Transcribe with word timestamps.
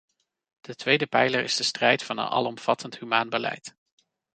De 0.61 0.75
tweede 0.75 1.07
pijler 1.07 1.43
is 1.43 1.55
de 1.55 1.63
strijd 1.63 2.03
voor 2.03 2.17
een 2.17 2.23
alomvattend, 2.29 2.97
humaan 2.99 3.29
beleid. 3.29 3.75